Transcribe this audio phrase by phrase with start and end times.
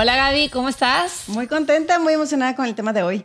[0.00, 1.24] Hola Gaby, ¿cómo estás?
[1.26, 3.24] Muy contenta, muy emocionada con el tema de hoy.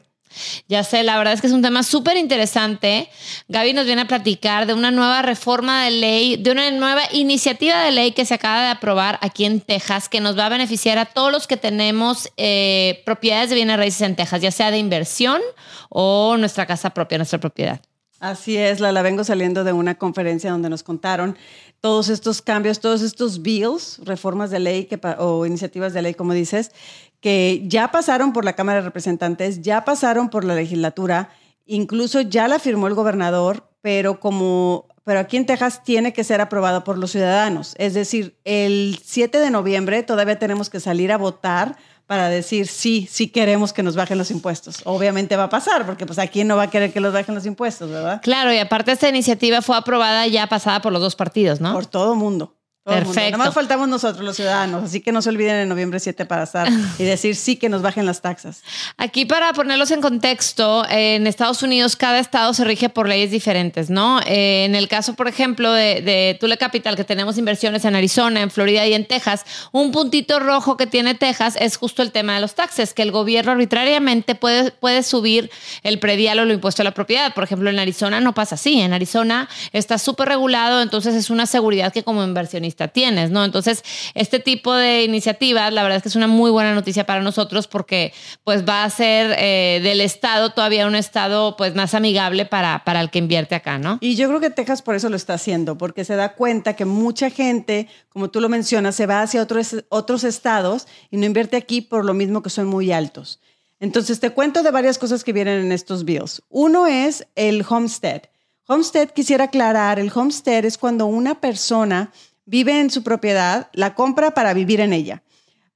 [0.68, 3.10] Ya sé, la verdad es que es un tema súper interesante.
[3.48, 7.80] Gaby nos viene a platicar de una nueva reforma de ley, de una nueva iniciativa
[7.84, 10.98] de ley que se acaba de aprobar aquí en Texas, que nos va a beneficiar
[10.98, 14.80] a todos los que tenemos eh, propiedades de bienes raíces en Texas, ya sea de
[14.80, 15.44] inversión
[15.90, 17.82] o nuestra casa propia, nuestra propiedad.
[18.20, 21.38] Así es, la, la vengo saliendo de una conferencia donde nos contaron
[21.84, 26.32] todos estos cambios, todos estos bills, reformas de ley que, o iniciativas de ley, como
[26.32, 26.72] dices,
[27.20, 31.32] que ya pasaron por la Cámara de Representantes, ya pasaron por la legislatura,
[31.66, 36.40] incluso ya la firmó el gobernador, pero como pero aquí en Texas tiene que ser
[36.40, 37.76] aprobado por los ciudadanos.
[37.78, 41.76] Es decir, el 7 de noviembre todavía tenemos que salir a votar
[42.08, 44.82] para decir sí, sí queremos que nos bajen los impuestos.
[44.86, 47.46] Obviamente va a pasar, porque pues aquí no va a querer que los bajen los
[47.46, 48.22] impuestos, ¿verdad?
[48.22, 51.74] Claro, y aparte esta iniciativa fue aprobada ya pasada por los dos partidos, ¿no?
[51.74, 52.56] Por todo mundo.
[52.84, 53.32] Perfecto.
[53.32, 54.84] Nada más faltamos nosotros, los ciudadanos.
[54.84, 56.68] Así que no se olviden en noviembre 7 para estar
[57.00, 58.62] y decir sí que nos bajen las taxas.
[58.98, 63.90] Aquí, para ponerlos en contexto, en Estados Unidos cada estado se rige por leyes diferentes,
[63.90, 64.20] ¿no?
[64.26, 68.42] Eh, en el caso, por ejemplo, de, de Tule Capital, que tenemos inversiones en Arizona,
[68.42, 72.36] en Florida y en Texas, un puntito rojo que tiene Texas es justo el tema
[72.36, 75.50] de los taxes, que el gobierno arbitrariamente puede, puede subir
[75.84, 77.34] el predial o lo impuesto a la propiedad.
[77.34, 78.82] Por ejemplo, en Arizona no pasa así.
[78.82, 83.44] En Arizona está súper regulado, entonces es una seguridad que como inversionista tienes, ¿no?
[83.46, 87.22] Entonces, este tipo de iniciativas, la verdad es que es una muy buena noticia para
[87.22, 92.46] nosotros porque pues va a ser eh, del Estado todavía un Estado pues más amigable
[92.46, 93.98] para, para el que invierte acá, ¿no?
[94.02, 96.86] Y yo creo que Texas por eso lo está haciendo, porque se da cuenta que
[96.86, 101.58] mucha gente, como tú lo mencionas, se va hacia otros, otros estados y no invierte
[101.58, 103.40] aquí por lo mismo que son muy altos.
[103.80, 106.42] Entonces, te cuento de varias cosas que vienen en estos bills.
[106.50, 108.22] Uno es el homestead.
[108.66, 112.14] Homestead, quisiera aclarar, el homestead es cuando una persona
[112.46, 115.24] vive en su propiedad, la compra para vivir en ella.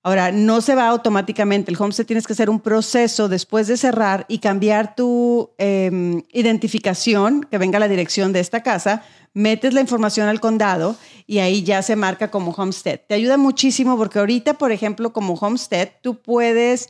[0.04, 1.70] Ahora, no se va automáticamente.
[1.70, 7.44] El homestead tienes que hacer un proceso después de cerrar y cambiar tu em, identificación,
[7.44, 10.96] que venga la dirección de esta casa, metes la información al condado
[11.26, 13.02] y ahí ya se marca como homestead.
[13.06, 16.90] Te ayuda muchísimo porque ahorita, por ejemplo, como homestead, tú puedes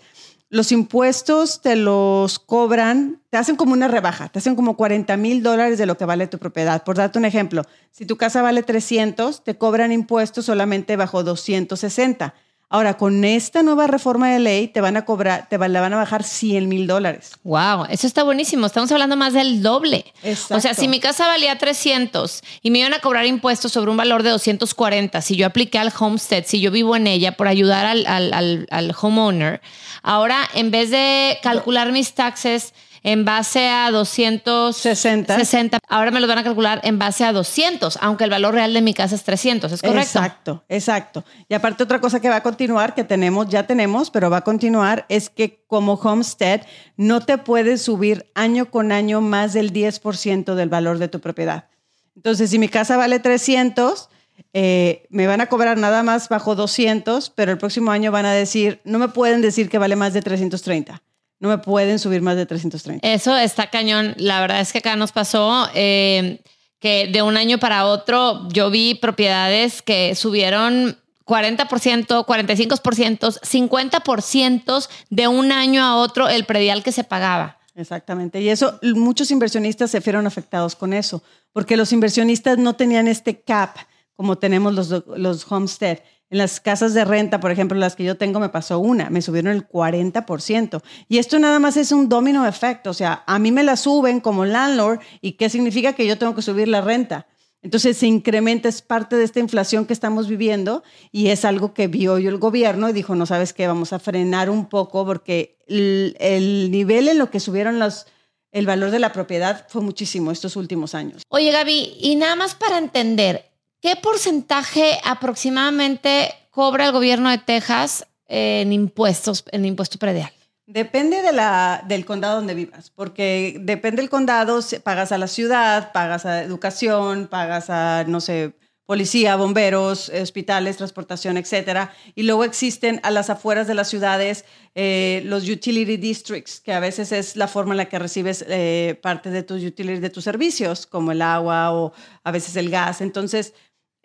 [0.50, 5.44] los impuestos te los cobran, te hacen como una rebaja, te hacen como 40 mil
[5.44, 6.84] dólares de lo que vale tu propiedad.
[6.84, 12.34] Por darte un ejemplo, si tu casa vale 300, te cobran impuestos solamente bajo 260.
[12.70, 15.96] Ahora, con esta nueva reforma de ley, te van a cobrar, te van, van a
[15.96, 17.32] bajar 100 mil dólares.
[17.46, 18.66] Wow, eso está buenísimo.
[18.66, 20.04] Estamos hablando más del doble.
[20.50, 23.96] O sea, si mi casa valía 300 y me iban a cobrar impuestos sobre un
[23.96, 27.86] valor de 240, si yo apliqué al homestead, si yo vivo en ella por ayudar
[27.86, 29.62] al, al, al homeowner,
[30.04, 32.74] ahora en vez de calcular mis taxes
[33.08, 35.80] en base a 260.
[35.88, 38.82] Ahora me lo van a calcular en base a 200, aunque el valor real de
[38.82, 40.02] mi casa es 300, ¿es correcto?
[40.02, 41.24] Exacto, exacto.
[41.48, 44.42] Y aparte otra cosa que va a continuar, que tenemos, ya tenemos, pero va a
[44.42, 46.64] continuar, es que como homestead
[46.98, 51.70] no te puedes subir año con año más del 10% del valor de tu propiedad.
[52.14, 54.10] Entonces, si mi casa vale 300,
[54.52, 58.34] eh, me van a cobrar nada más bajo 200, pero el próximo año van a
[58.34, 61.02] decir, no me pueden decir que vale más de 330
[61.40, 63.08] no me pueden subir más de 330.
[63.08, 64.16] Eso está cañón.
[64.18, 66.42] La verdad es que acá nos pasó eh,
[66.80, 75.28] que de un año para otro yo vi propiedades que subieron 40%, 45%, 50% de
[75.28, 77.58] un año a otro el predial que se pagaba.
[77.76, 78.42] Exactamente.
[78.42, 81.22] Y eso, muchos inversionistas se fueron afectados con eso,
[81.54, 83.78] porque los inversionistas no tenían este cap
[84.18, 86.00] como tenemos los, los homestead.
[86.30, 89.22] En las casas de renta, por ejemplo, las que yo tengo, me pasó una, me
[89.22, 90.82] subieron el 40%.
[91.08, 94.20] Y esto nada más es un domino efecto, o sea, a mí me la suben
[94.20, 97.28] como landlord y qué significa que yo tengo que subir la renta.
[97.62, 101.88] Entonces se incrementa, es parte de esta inflación que estamos viviendo y es algo que
[101.88, 105.58] vio yo el gobierno y dijo, no sabes qué, vamos a frenar un poco porque
[105.68, 108.06] el, el nivel en lo que subieron los,
[108.52, 111.24] el valor de la propiedad fue muchísimo estos últimos años.
[111.30, 113.50] Oye Gaby, y nada más para entender,
[113.88, 120.30] ¿Qué porcentaje aproximadamente cobra el gobierno de Texas en impuestos, en impuesto predial?
[120.66, 125.94] Depende de la, del condado donde vivas, porque depende del condado, pagas a la ciudad,
[125.94, 128.52] pagas a educación, pagas a, no sé,
[128.86, 131.94] policía, bomberos, hospitales, transportación, etcétera.
[132.16, 134.46] Y luego existen a las afueras de las ciudades
[134.76, 138.98] eh, los utility districts, que a veces es la forma en la que recibes eh,
[139.02, 141.94] parte de tus utilities, de tus servicios, como el agua o
[142.24, 143.02] a veces el gas.
[143.02, 143.54] Entonces,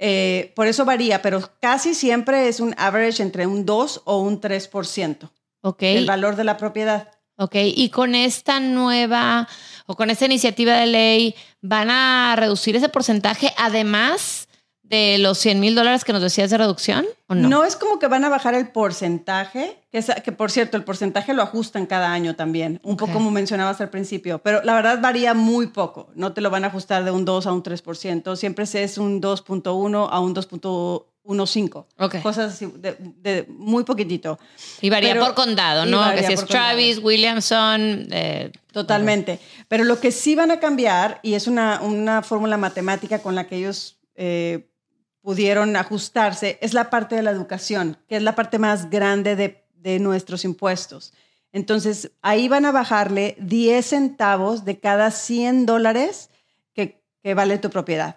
[0.05, 4.41] eh, por eso varía, pero casi siempre es un average entre un 2 o un
[4.41, 5.31] 3%.
[5.61, 5.83] Ok.
[5.83, 7.09] El valor de la propiedad.
[7.37, 9.49] Ok, y con esta nueva
[9.87, 14.42] o con esta iniciativa de ley, ¿van a reducir ese porcentaje además
[14.93, 17.49] de los 100 mil dólares que nos decías de reducción o no?
[17.49, 21.33] No es como que van a bajar el porcentaje, que, que por cierto, el porcentaje
[21.33, 25.33] lo ajustan cada año también, un poco como mencionabas al principio, pero la verdad varía
[25.33, 28.65] muy poco, no te lo van a ajustar de un 2 a un 3%, siempre
[28.65, 31.85] es un 2.1 a un 2.15.
[31.99, 32.17] Ok.
[32.23, 34.39] Cosas así, de, de muy poquitito.
[34.83, 36.03] Y varía Pero- por condado, ¿no?
[36.15, 36.47] Que si es condado.
[36.67, 39.39] Travis, Williamson, eh, Totalmente.
[39.69, 43.47] Pero lo que sí van a cambiar, y es una, una fórmula matemática con la
[43.47, 44.69] que ellos eh,
[45.23, 49.65] pudieron ajustarse, es la parte de la educación, que es la parte más grande de,
[49.77, 51.13] de nuestros impuestos.
[51.53, 56.31] Entonces, ahí van a bajarle 10 centavos de cada 100 dólares
[56.75, 58.17] que, que vale tu propiedad.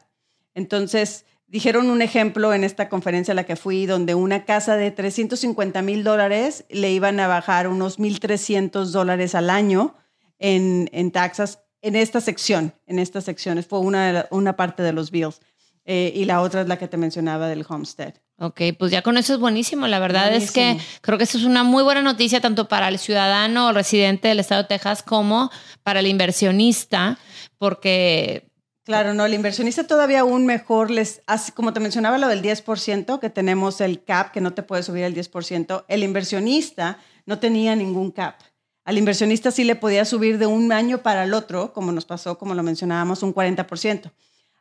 [0.53, 4.89] Entonces, dijeron un ejemplo en esta conferencia a la que fui, donde una casa de
[4.89, 9.95] 350 mil dólares le iban a bajar unos 1.300 dólares al año
[10.39, 13.67] en, en taxas en esta sección, en estas secciones.
[13.67, 15.39] Fue una, una parte de los bills.
[15.85, 18.15] Eh, y la otra es la que te mencionaba del homestead.
[18.37, 19.87] Ok, pues ya con eso es buenísimo.
[19.87, 22.97] La verdad es que creo que eso es una muy buena noticia tanto para el
[22.97, 25.51] ciudadano o residente del estado de Texas como
[25.83, 27.19] para el inversionista,
[27.57, 28.47] porque
[28.85, 33.19] Claro, no, el inversionista todavía aún mejor les hace, como te mencionaba lo del 10%,
[33.19, 37.75] que tenemos el cap, que no te puede subir el 10%, el inversionista no tenía
[37.75, 38.35] ningún cap.
[38.83, 42.37] Al inversionista sí le podía subir de un año para el otro, como nos pasó,
[42.37, 44.11] como lo mencionábamos, un 40%.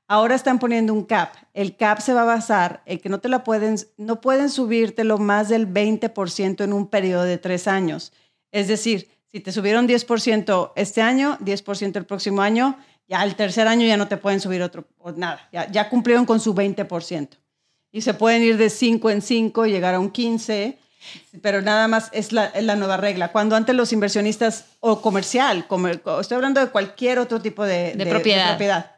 [0.06, 1.34] Ahora están poniendo un cap.
[1.54, 5.18] El cap se va a basar en que no te la pueden, no pueden subírtelo
[5.18, 8.12] más del 20% en un periodo de tres años.
[8.50, 12.78] Es decir, si te subieron 10% este año, 10% el próximo año,
[13.08, 16.24] ya el tercer año ya no te pueden subir otro, o nada, ya, ya cumplieron
[16.24, 17.28] con su 20%.
[17.90, 20.78] Y se pueden ir de 5 en 5, llegar a un 15,
[21.42, 23.32] pero nada más es la, es la nueva regla.
[23.32, 28.04] Cuando antes los inversionistas, o comercial, comer- estoy hablando de cualquier otro tipo de, De
[28.50, 28.90] propiedad.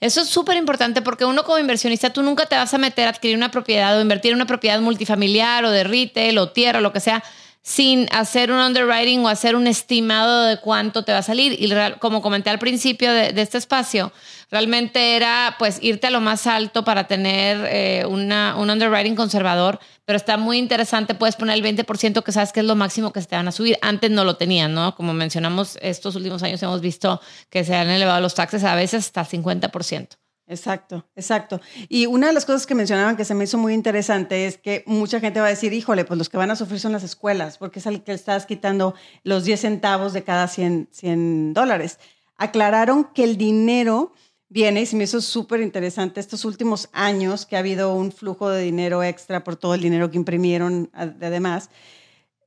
[0.00, 3.10] Eso es súper importante porque uno como inversionista, tú nunca te vas a meter a
[3.10, 6.82] adquirir una propiedad o invertir en una propiedad multifamiliar o de retail o tierra o
[6.82, 7.22] lo que sea
[7.62, 11.56] sin hacer un underwriting o hacer un estimado de cuánto te va a salir.
[11.58, 14.12] Y como comenté al principio de, de este espacio,
[14.54, 19.80] realmente era pues irte a lo más alto para tener eh, una, un underwriting conservador,
[20.04, 23.20] pero está muy interesante, puedes poner el 20% que sabes que es lo máximo que
[23.20, 23.76] se te van a subir.
[23.82, 24.94] Antes no lo tenían, ¿no?
[24.94, 27.20] Como mencionamos, estos últimos años hemos visto
[27.50, 30.18] que se han elevado los taxes a veces hasta 50%.
[30.46, 31.60] Exacto, exacto.
[31.88, 34.84] Y una de las cosas que mencionaban que se me hizo muy interesante es que
[34.86, 37.58] mucha gente va a decir, híjole, pues los que van a sufrir son las escuelas,
[37.58, 41.98] porque es al que estás quitando los 10 centavos de cada 100, 100 dólares.
[42.36, 44.12] Aclararon que el dinero
[44.54, 48.48] viene, y se me hizo súper interesante estos últimos años que ha habido un flujo
[48.50, 51.70] de dinero extra por todo el dinero que imprimieron además.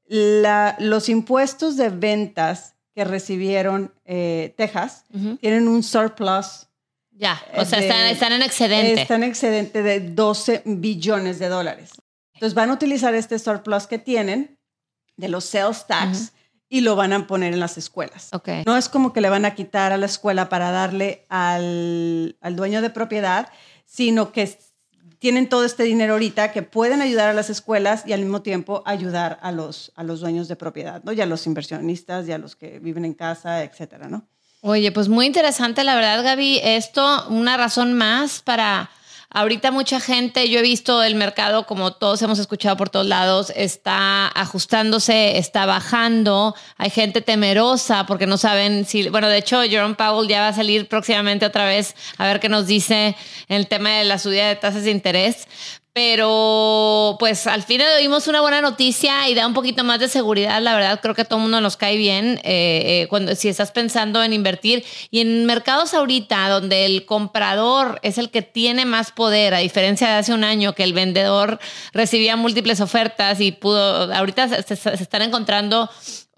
[0.07, 5.03] La- los impuestos de ventas que recibieron eh, Texas
[5.41, 6.67] tienen un surplus
[7.11, 9.01] Ya, o sea, de- están, están en excedente.
[9.01, 11.91] Está en excedente de 12 billones de dólares.
[12.35, 14.57] Entonces van a utilizar este surplus que tienen
[15.17, 16.31] de los sales tax
[16.69, 18.29] y lo van a poner en las escuelas.
[18.33, 18.49] Ok.
[18.65, 22.55] No es como que le van a quitar a la escuela para darle al, al
[22.55, 23.49] dueño de propiedad,
[23.85, 24.57] sino que
[25.19, 28.83] tienen todo este dinero ahorita que pueden ayudar a las escuelas y al mismo tiempo
[28.85, 31.11] ayudar a los, a los dueños de propiedad, ¿no?
[31.11, 34.27] Y a los inversionistas y a los que viven en casa, etcétera, ¿no?
[34.61, 36.59] Oye, pues muy interesante, la verdad, Gaby.
[36.63, 38.89] Esto, una razón más para.
[39.29, 43.51] Ahorita mucha gente, yo he visto el mercado, como todos hemos escuchado por todos lados,
[43.55, 46.55] está ajustándose, está bajando.
[46.77, 49.09] Hay gente temerosa porque no saben si.
[49.09, 52.47] Bueno, de hecho, Jerome Powell ya va a salir próximamente otra vez a ver qué
[52.47, 53.17] nos dice
[53.49, 55.47] el tema de la subida de tasas de interés.
[55.97, 60.61] Pero pues al fin oímos una buena noticia y da un poquito más de seguridad.
[60.61, 63.71] La verdad, creo que a todo mundo nos cae bien eh, eh, cuando si estás
[63.71, 64.85] pensando en invertir.
[65.09, 70.07] Y en mercados ahorita donde el comprador es el que tiene más poder, a diferencia
[70.07, 71.57] de hace un año que el vendedor
[71.93, 75.89] recibía múltiples ofertas y pudo, ahorita se están encontrando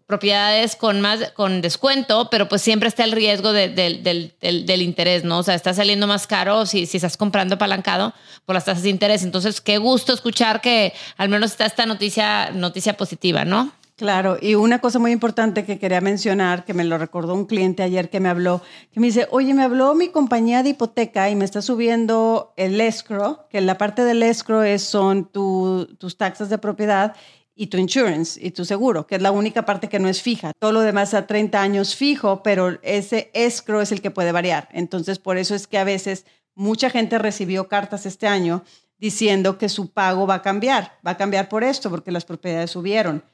[0.09, 4.33] propiedades con más con descuento, pero pues siempre está el riesgo de- del- del-
[4.65, 5.37] del- interés, ¿no?
[5.37, 8.11] O sea, está saliendo más caro si, si estás comprando apalancado
[8.45, 9.21] por las tasas de interés.
[9.23, 13.71] Entonces, qué gusto escuchar que al menos está esta noticia, noticia positiva, ¿no?
[13.97, 17.83] Claro, y una cosa muy importante que quería mencionar, que me lo recordó un cliente
[17.83, 18.61] ayer que me habló,
[18.93, 22.79] que me dice, oye, me habló mi compañía de hipoteca y me está subiendo el
[22.81, 27.13] escrow, que la parte del escrow es, son tus taxas de propiedad
[27.59, 30.53] y tu insurance y tu seguro, que es la única parte que no es fija.
[30.57, 34.69] Todo lo demás a 30 años fijo, pero ese escrow es el que puede variar.
[34.71, 36.25] Entonces, por eso es que a veces
[36.55, 38.63] mucha gente recibió cartas este año
[38.97, 42.71] diciendo que su pago va a cambiar, va a cambiar por esto, porque las propiedades
[42.71, 43.25] subieron.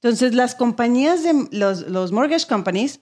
[0.00, 3.00] Entonces, las compañías de los, los mortgage companies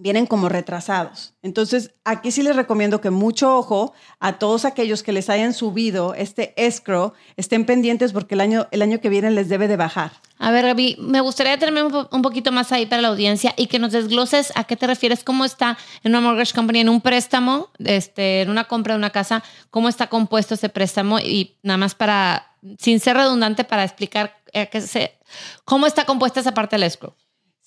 [0.00, 1.34] vienen como retrasados.
[1.42, 6.14] Entonces, aquí sí les recomiendo que mucho ojo a todos aquellos que les hayan subido
[6.14, 10.12] este escrow, estén pendientes porque el año, el año que viene les debe de bajar.
[10.38, 13.78] A ver, Gaby, me gustaría tenerme un poquito más ahí para la audiencia y que
[13.78, 17.68] nos desgloses a qué te refieres, cómo está en una mortgage company, en un préstamo,
[17.78, 21.94] este, en una compra de una casa, cómo está compuesto ese préstamo y nada más
[21.94, 25.18] para, sin ser redundante, para explicar qué se,
[25.66, 27.14] cómo está compuesta esa parte del escrow.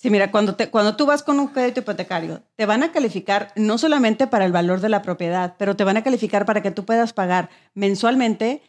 [0.03, 3.53] Sí, mira, cuando, te, cuando tú vas con un crédito hipotecario, te van a calificar
[3.55, 6.71] no solamente para el valor de la propiedad, pero te van a calificar para que
[6.71, 8.61] tú puedas pagar mensualmente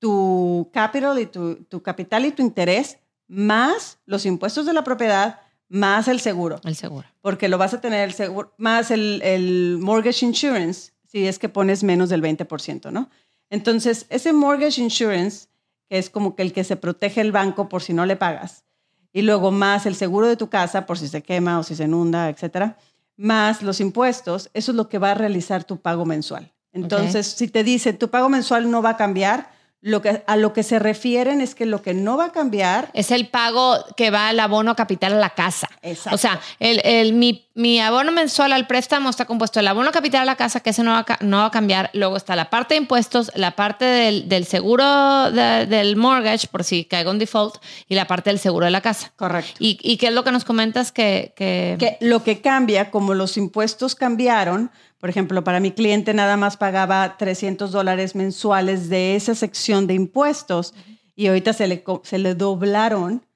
[0.00, 5.38] tu capital y tu, tu capital y tu interés, más los impuestos de la propiedad,
[5.68, 6.60] más el seguro.
[6.64, 7.06] El seguro.
[7.20, 11.48] Porque lo vas a tener el seguro, más el, el mortgage insurance, si es que
[11.48, 13.10] pones menos del 20%, ¿no?
[13.48, 15.46] Entonces, ese mortgage insurance,
[15.88, 18.64] que es como que el que se protege el banco por si no le pagas,
[19.12, 21.84] y luego más el seguro de tu casa por si se quema o si se
[21.84, 22.76] inunda, etcétera,
[23.16, 26.52] más los impuestos, eso es lo que va a realizar tu pago mensual.
[26.72, 29.50] Entonces, si te dice tu pago mensual no va a cambiar,
[29.82, 32.90] lo que, a lo que se refieren es que lo que no va a cambiar
[32.92, 35.70] es el pago que va al abono capital a la casa.
[35.80, 36.14] Exacto.
[36.14, 40.22] O sea, el, el, mi, mi, abono mensual al préstamo está compuesto del abono capital
[40.22, 41.88] a la casa, que ese no va, a, no va a cambiar.
[41.94, 46.62] Luego está la parte de impuestos, la parte del, del seguro de, del mortgage, por
[46.62, 47.54] si caigo en default,
[47.88, 49.12] y la parte del seguro de la casa.
[49.16, 49.52] Correcto.
[49.58, 51.76] ¿Y, y qué es lo que nos comentas que, que...
[51.78, 56.58] que lo que cambia, como los impuestos cambiaron, por ejemplo, para mi cliente nada más
[56.58, 60.74] pagaba 300 dólares mensuales de esa sección de impuestos
[61.16, 63.26] y ahorita se le, se le doblaron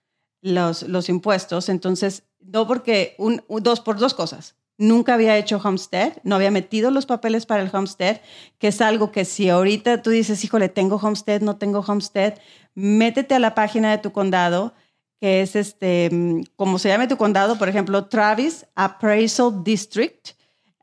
[0.42, 1.70] los, los impuestos.
[1.70, 4.56] Entonces, no porque, un, dos por dos cosas.
[4.76, 8.20] Nunca había hecho homestead, no había metido los papeles para el homestead,
[8.58, 12.34] que es algo que si ahorita tú dices, híjole, tengo homestead, no tengo homestead,
[12.74, 14.74] métete a la página de tu condado,
[15.20, 16.10] que es este,
[16.56, 20.30] como se llame tu condado, por ejemplo, Travis Appraisal District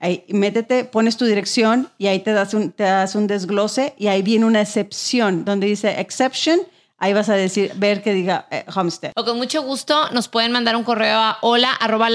[0.02, 4.08] Ahí, métete, pones tu dirección y ahí te das, un, te das un desglose y
[4.08, 6.60] ahí viene una excepción donde dice exception.
[6.98, 9.12] Ahí vas a decir, ver que diga eh, homestead.
[9.16, 12.10] O con mucho gusto nos pueden mandar un correo a hola arroba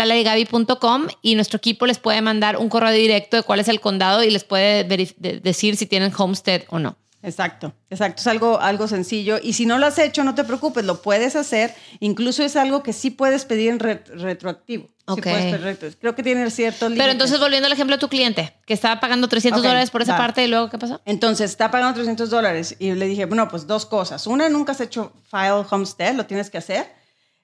[1.23, 4.31] y nuestro equipo les puede mandar un correo directo de cuál es el condado y
[4.31, 6.97] les puede decir si tienen homestead o no.
[7.27, 8.21] Exacto, exacto.
[8.21, 9.39] Es algo, algo sencillo.
[9.43, 11.75] Y si no lo has hecho, no te preocupes, lo puedes hacer.
[11.99, 14.89] Incluso es algo que sí puedes pedir en re retroactivo.
[15.07, 15.27] Ok.
[15.27, 19.01] Sí Creo que tiene cierto Pero entonces, volviendo al ejemplo de tu cliente, que estaba
[19.01, 20.19] pagando 300 okay, dólares por esa va.
[20.19, 21.01] parte y luego, ¿qué pasó?
[21.05, 24.29] Entonces, está pagando 300 dólares y le dije, bueno, pues dos cosas.
[24.29, 26.87] Una, nunca has hecho file homestead, lo tienes que hacer.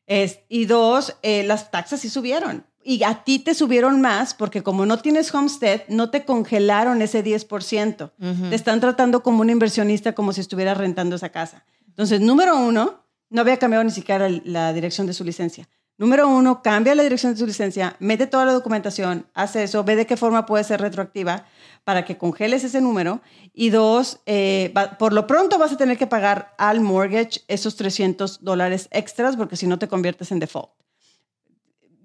[0.06, 2.64] Es, y dos, eh, las taxas sí subieron.
[2.84, 7.22] Y a ti te subieron más porque como no tienes homestead, no te congelaron ese
[7.24, 8.10] 10%.
[8.18, 8.50] Uh -huh.
[8.50, 11.64] Te están tratando como un inversionista, como si estuvieras rentando esa casa.
[11.86, 15.68] Entonces, número uno, no había cambiado ni siquiera la dirección de su licencia.
[15.98, 19.94] Número uno, cambia la dirección de su licencia, mete toda la documentación, hace eso, ve
[19.94, 21.44] de qué forma puede ser retroactiva
[21.84, 23.20] para que congeles ese número.
[23.52, 27.76] Y dos, eh, va, por lo pronto vas a tener que pagar al mortgage esos
[27.76, 30.70] 300 dólares extras porque si no te conviertes en default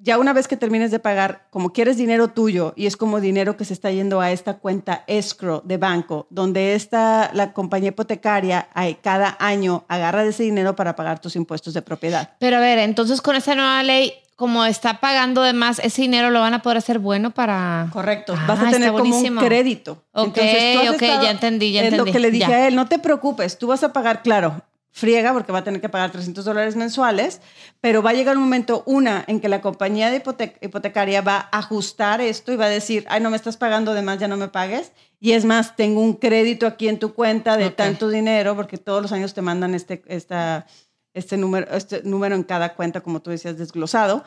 [0.07, 3.57] ya una vez que termines de pagar, como quieres dinero tuyo y es como dinero
[3.57, 8.69] que se está yendo a esta cuenta escrow de banco, donde esta, la compañía hipotecaria
[9.01, 12.29] cada año agarra de ese dinero para pagar tus impuestos de propiedad.
[12.39, 16.29] Pero a ver, entonces con esta nueva ley, como está pagando de más, ese dinero
[16.29, 17.89] lo van a poder hacer bueno para...
[17.91, 20.03] Correcto, ah, vas a tener como un crédito.
[20.13, 21.85] Ok, entonces, ok, ya entendí, ya entendí.
[21.85, 22.55] Es lo que le dije ya.
[22.55, 24.61] a él, no te preocupes, tú vas a pagar, claro,
[24.97, 27.39] friega porque va a tener que pagar 300 dólares mensuales,
[27.81, 31.49] pero va a llegar un momento, una, en que la compañía de hipotec hipotecaria va
[31.51, 34.27] a ajustar esto y va a decir, ay, no me estás pagando de más, ya
[34.27, 34.91] no me pagues.
[35.19, 37.75] Y es más, tengo un crédito aquí en tu cuenta de okay.
[37.75, 40.65] tanto dinero, porque todos los años te mandan este, esta,
[41.13, 44.23] este, número, este número en cada cuenta, como tú decías, desglosado.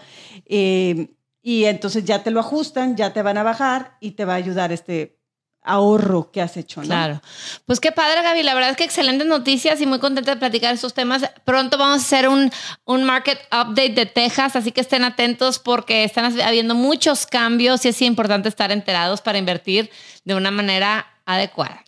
[0.47, 1.09] Eh,
[1.43, 4.37] y entonces ya te lo ajustan, ya te van a bajar y te va a
[4.37, 5.20] ayudar este
[5.62, 6.87] ahorro que has hecho, ¿no?
[6.87, 7.23] Claro.
[7.67, 8.43] Pues qué padre, Gaby.
[8.43, 11.23] La verdad es que excelentes noticias y muy contenta de platicar estos temas.
[11.45, 12.50] Pronto vamos a hacer un,
[12.85, 17.88] un market update de Texas, así que estén atentos porque están habiendo muchos cambios y
[17.88, 19.90] es importante estar enterados para invertir
[20.25, 21.85] de una manera adecuada.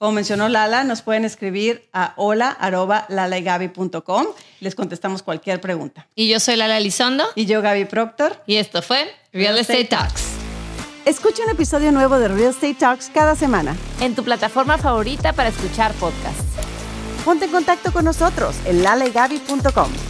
[0.00, 4.26] Como mencionó Lala, nos pueden escribir a hola.lalaagaby.com.
[4.60, 6.08] Les contestamos cualquier pregunta.
[6.14, 7.26] Y yo soy Lala Elizondo.
[7.34, 8.42] Y yo, Gaby Proctor.
[8.46, 10.39] Y esto fue Real, Estate, Talks.
[11.06, 13.74] Escucha un episodio nuevo de Real Estate Talks cada semana.
[14.00, 16.44] En tu plataforma favorita para escuchar podcasts.
[17.24, 20.09] Ponte en contacto con nosotros en lalaagaby.com.